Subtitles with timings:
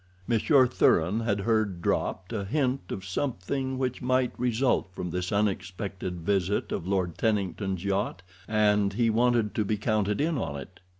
[0.25, 6.21] Monsieur Thuran had heard dropped a hint of something which might result from this unexpected
[6.21, 10.79] visit of Lord Tennington's yacht, and he wanted to be counted in on it.